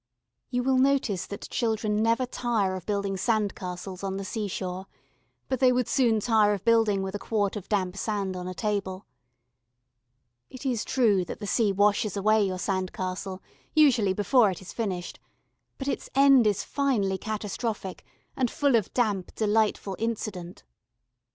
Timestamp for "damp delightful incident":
18.95-20.63